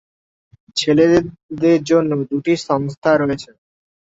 ছেলেদের 0.77 1.79
জন্য 1.83 2.11
দুটি 2.29 2.53
সংস্থা 2.67 3.11
রয়েছে। 3.15 3.49